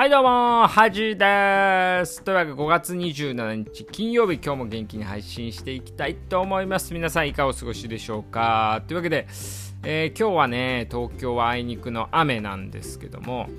[0.00, 2.22] はいどうも、はじです。
[2.22, 6.94] というわけで5月27日金曜日、今日も元気に配信していきたいと思います。
[6.94, 8.82] 皆さんいかがお過ごしでしょうか？
[8.88, 9.26] というわけで、
[9.82, 13.50] えー、今日はね、東京はあいにくの雨なんですけども、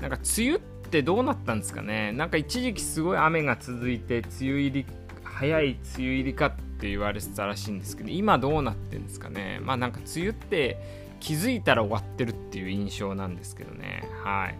[0.00, 2.12] なんか梅雨ってどうなったんですかね？
[2.12, 4.86] なんか一時期すごい雨が続いて、梅雨入り、
[5.24, 9.58] 早い梅雨入りかって言われてたらしいんですけど、今どうなってんですかね？
[9.60, 10.78] まあなんか梅雨って
[11.18, 14.08] 気づいたら終わってるっていう印象なんですけどね。
[14.22, 14.54] はい。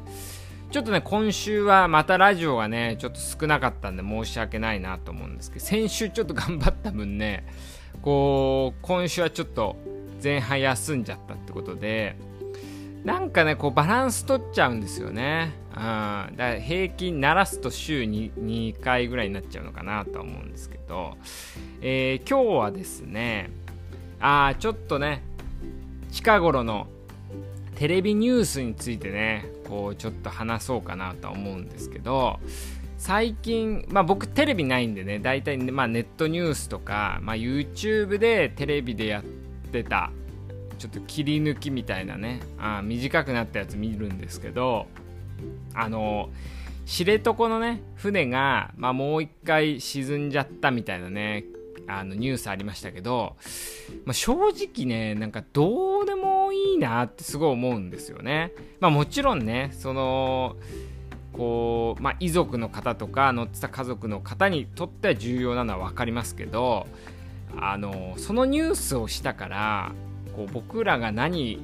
[0.71, 7.45] ちょっとね、今週はまたラジオがね、ちょっと少なかったんで申し訳ないなと思うんですけど、先週ちょっと頑張った分ね、
[8.03, 9.75] こう、今週はちょっと
[10.23, 12.15] 前半休んじゃったってことで、
[13.03, 15.55] なんかね、こうバランス取っちゃうんですよね。
[15.71, 15.77] うん。
[15.77, 21.17] だから平均鳴らすと週に2回ぐらいになっちゃうのかなとは思うんですけど、
[21.81, 23.51] えー、今日はですね、
[24.21, 25.25] あー、ちょっとね、
[26.13, 26.87] 近頃の
[27.75, 32.41] テレビニュースについてね、こうちょっと話そうかなとは思うんですけど
[32.99, 39.23] 最近、まあ、僕テレビないんでね大体、まあ、ネットニュースとか、まあ、YouTube でテレビでやっ
[39.71, 40.11] てた
[40.79, 44.87] ちょっと切り抜きみたいなねあ短くなったやつ見るんですけど
[45.75, 46.31] あの
[46.85, 51.45] 知床のね船が、まあ、もう一回沈んじゃったみたいなね
[51.99, 53.37] あのニュースありましたけど、
[54.05, 58.53] まあ、正直ねなんかどうでもいいなってすごい思うんですよね。
[58.81, 60.57] まあ、もちろんねその
[61.33, 66.87] こう、まあ、遺族の方とか乗ってた家族の方にとっては重要なのは分かりますけど
[67.57, 69.93] あのそのニュースをしたから
[70.37, 71.61] こう僕らが何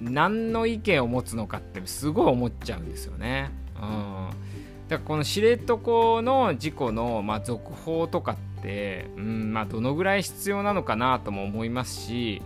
[0.00, 3.50] 何の意見を持つのかってすごい思っちゃうんですよね。
[3.76, 4.30] うん、
[4.88, 5.76] だからこの知床
[6.20, 12.42] の事故の、まあ、続報とかって、うんまあ、どのぐらい必要なのかなとも思いますし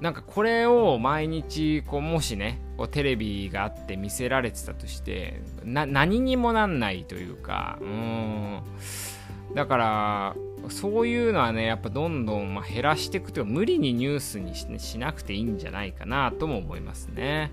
[0.00, 8.60] なんかこれを毎日こうもしねこうテレビがあって見せられてたとして何にもなんないというかうん。
[9.54, 10.36] だから
[10.68, 17.52] そういうのはねやっぱどんどんま減らしていくというか無理にニュースにし,、ね、しなくていいんじゃないかなとも思いますね。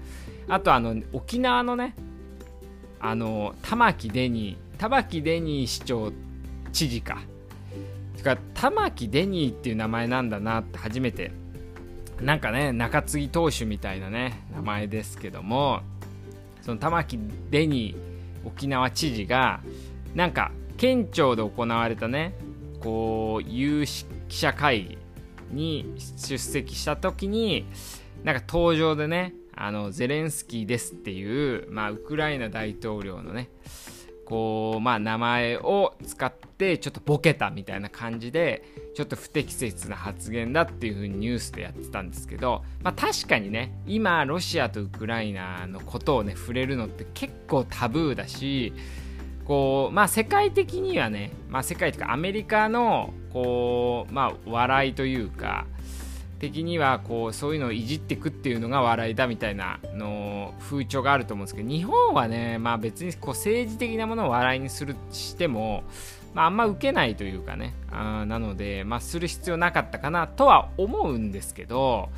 [0.49, 1.95] あとあの沖縄のね
[2.99, 6.11] あの玉城デニー玉城デニー市長
[6.73, 7.21] 知事か。
[8.23, 11.31] てか玉城デニーっていう名前なんだなって初めて
[12.21, 15.81] なんかね中継ぎ投手みたいなね名前ですけども
[16.61, 19.59] その玉城デニー沖縄知事が
[20.15, 22.33] なんか県庁で行われたね
[22.79, 24.97] こう有識者会議
[25.51, 27.65] に出席した時に
[28.23, 33.49] なんか登場でねあのゼレンスキーですっていう、まあ、ウクライナ大統領のね
[34.25, 38.63] こうまあ名前を使ってちょっとボケたみたいな感じで
[38.95, 48.73] ちょっと不適切な発言だっていう風にニュースでやってたんですけど、まあ、確かにね今ロシアとウクライナのことをね触れるのって結構タブーだし
[49.45, 55.65] こうまあ世界的にはね、まあ、世界というかアメリカのこうまあ笑いというか
[56.43, 65.83] 的にはこうそういうのをいじっていくっていうのが笑いだみたいなの風潮があると思うんですけど日本はね、まあ、別にこう政治的なものを笑いにするしても、
[66.33, 72.09] まあ、あんま受けないというかねあなので、まあ、する必要なかったかなとは思うんですけど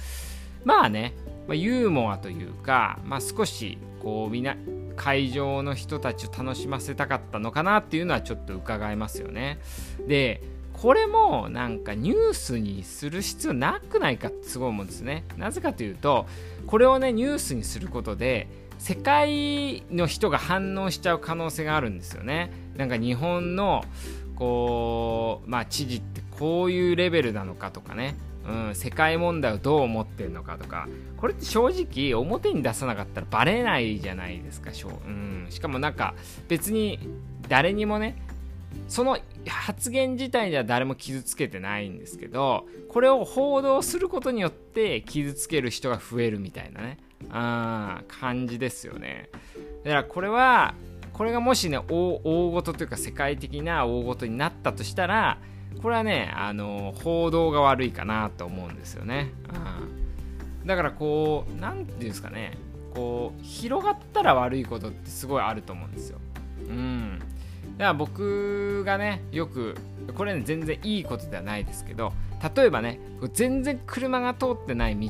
[0.64, 1.14] まあね、
[1.48, 4.58] まあ、ユーモアというか、まあ、少しこうみな
[4.96, 9.60] 会場の人たちを楽しませたかったのかなっていうのはちょっと伺えますよね。
[10.08, 10.42] で
[10.82, 15.24] これもなんかニュースにする必要なくないかってすごい思うんですね。
[15.38, 16.26] なぜかというと、
[16.68, 18.48] これをね、ニュースにすることで、
[18.78, 22.52] 世界の人が反応しちゃう可能性があるんですよね。
[22.76, 23.86] なんか日本の、
[24.36, 28.16] こう、まあ知事ってこういうレベルなのかとかね、
[28.48, 30.88] うん、世界問題をどう思ってるのかとか、
[31.18, 36.14] これって正直表に出さなかったらバレないじゃないですかしょ、うん、しかもなんか
[36.48, 37.00] 別に
[37.48, 38.22] 誰にもね、
[38.88, 46.98] その発言自体では誰も傷つけてないんですけどこれを報道することによって傷つける人が増えるみたいなね
[47.30, 49.30] あ感じですよね。
[49.84, 50.76] だからこれは
[51.14, 52.20] これがもしね大
[52.52, 55.38] 事というか世界的な大事になったとしたら
[55.82, 59.32] これはねあの報道が悪いかなと思うんですよね、
[60.62, 62.58] うん、だからこう何て言うんですかね
[62.94, 66.20] こう広がったら悪いことってすごいあると思うんですよ。
[66.68, 67.20] うん。
[67.78, 69.76] だから僕がねよく
[70.16, 72.14] これね全然いいことではないですけど
[72.56, 73.00] 例えばね
[73.34, 75.10] 全然車が通ってない道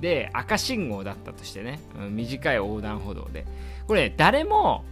[0.00, 1.80] で赤信号だったとしてね、
[2.10, 3.44] 短い横断歩道で。
[3.86, 4.84] これ、ね誰も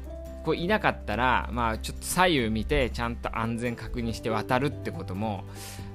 [0.44, 5.44] こういなかったらまあちょっと左右見てちゃんと安全確認して渡るってことも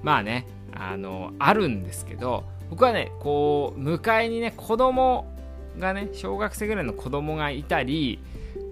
[0.04, 5.26] まあねあのあるんですけど僕はねこう迎えにね子供
[5.80, 8.20] がね小学生ぐらいの子供がいたり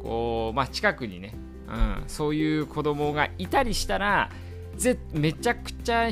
[0.01, 1.33] こう、まあ、近くにね、
[1.71, 4.29] うん、そういう子供がいたりしたら
[4.75, 6.09] ぜめちゃくちゃ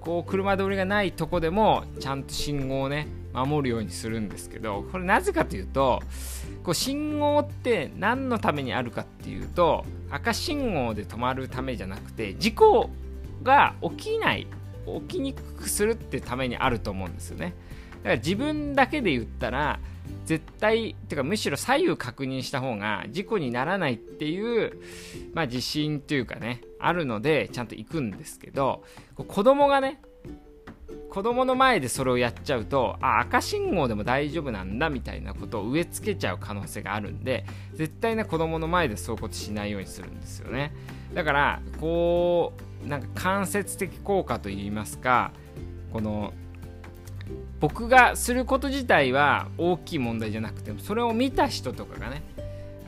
[0.00, 6.02] こう車通りがないとこでもちゃんと信号をね守るようにするんですけどこれなぜかというと
[6.64, 12.90] こう信号って何のためにあるかっていうと赤信号で止まるためじゃなくて事故
[13.42, 14.46] が起きない
[15.08, 17.54] 起きにくくするってためにあると思うんですよね。
[18.04, 19.78] から自分だけで言ったら
[20.24, 24.80] 絶対てかむしろ左右確認した方が事故にならないっていう、
[25.34, 28.84] まあ、自信というかねあるのでちゃんと行くんですけど
[29.16, 30.00] 子供がね
[31.10, 37.44] 子供の前でそれをやっちゃうとあ赤信号でも大丈夫なんだみたいなことを植え付けちゃう可能性があるんで
[37.74, 40.72] 絶対ね子供の前でそういうことしないようにするんですよね。
[41.14, 42.52] だからこ
[42.84, 45.32] うなんか間接的効果といいますか
[45.92, 46.32] この
[47.60, 52.22] 僕がすること自体は大きい問題じゃなくてもそれを見た人とかがね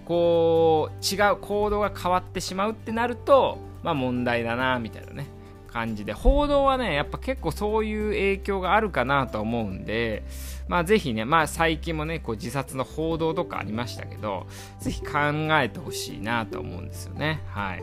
[0.05, 5.27] こう違う行動が変わってしまうってなるとまあ問題だなみたいなね
[5.69, 10.23] 感じで報道はねやっぱ結構そういう影響があるかなと思うんで
[10.69, 14.47] まあぜひねまあ最近もねこう自殺の報道とかありましたけど
[14.81, 15.19] ぜひ考
[15.61, 17.43] えてほしいなと思うんですよね。
[17.49, 17.83] はい。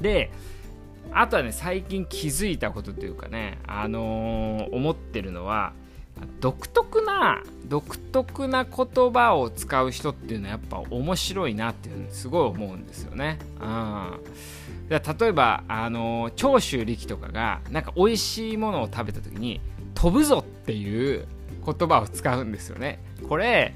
[0.00, 0.30] で
[1.12, 5.72] あとはね最近気づいたことというかねあのー、思ってるのは
[6.40, 13.38] 独特な独特な言葉を使う人っていうのはやっぱ面白いなっていうふうにすごい思うんですよね。
[13.60, 14.20] うん、
[14.88, 19.60] 例えばあの長州力とかがなんか美味しいものを食べた時に
[19.94, 21.26] 「飛ぶぞ」っていう
[21.64, 22.98] 言葉を使うんですよね。
[23.28, 23.74] これ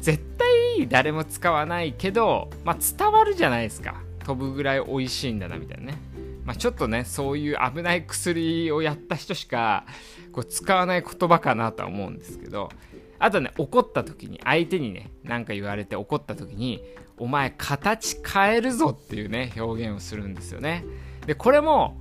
[0.00, 5.98] 絶対誰も使わないけど、まあ、伝わるじゃないですか飛ぶぐらい美味しいんだなみたいなね。
[6.46, 9.84] まあ、ちょっとねそういう危ない薬をやった人しか
[10.32, 12.70] こう使わない言葉かなとは思うんですけど
[13.18, 16.82] あとね怒った時に相手にね何か言われて怒った時に
[17.18, 20.84] 「お前形変えるぞ」っていうね表現をするんですよね。
[21.26, 21.96] でこれも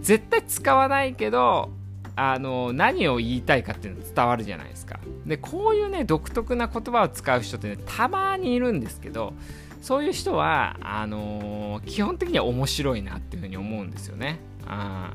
[0.00, 1.70] 絶対使わないけど
[2.14, 5.00] あの何を言いたいかっていうの伝わるじゃないですか。
[5.24, 9.32] でこういうね独特な言葉を使う人ってねたまにいるんですけど
[9.80, 14.40] そういう人はあのー、基本的には面白いなっていうふうに思うんですよね。
[14.66, 15.12] あ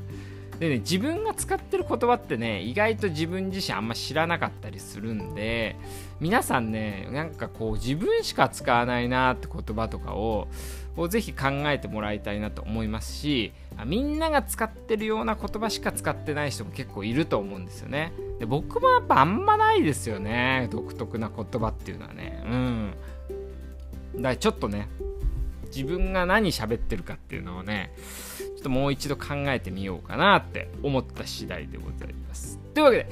[0.58, 5.76] でね自分が使ってる言葉ってね意外と自分自身あんま知らなかったりするんで
[6.20, 10.48] 皆さんねなんかこう自分しか使わないなって言葉とかを
[10.96, 13.52] をぜひ考えてもらいたいなと思いますし
[13.84, 18.12] みんなが使ってるような言葉しか使ってない人も結構いると思うんですよね。
[18.38, 20.68] で僕もやっぱあんまないですよね。
[20.70, 22.42] 独特な言葉っていうのはね。
[22.46, 22.94] うん。
[24.16, 24.88] だからちょっとね、
[25.74, 27.92] 自分が何喋ってるかっていうのをね、
[28.38, 32.58] ちょっともう一度考えてみようかなって思った次第でございます。
[32.74, 33.08] というわけで、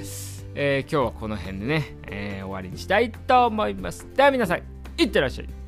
[0.55, 4.07] えー、今日はこの辺でね、えー、終わりにしたいと思います。
[4.15, 4.63] では皆さん、
[4.99, 5.62] いってらっしゃい。